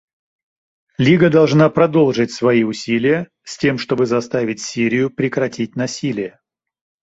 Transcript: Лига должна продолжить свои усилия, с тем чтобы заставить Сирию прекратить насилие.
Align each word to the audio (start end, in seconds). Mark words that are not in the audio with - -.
Лига 0.97 1.29
должна 1.29 1.69
продолжить 1.69 2.31
свои 2.31 2.63
усилия, 2.63 3.29
с 3.43 3.55
тем 3.59 3.77
чтобы 3.77 4.07
заставить 4.07 4.59
Сирию 4.59 5.11
прекратить 5.11 5.75
насилие. 5.75 6.41